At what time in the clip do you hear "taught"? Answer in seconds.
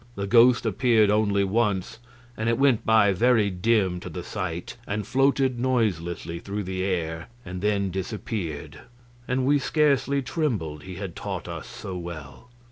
11.15-11.47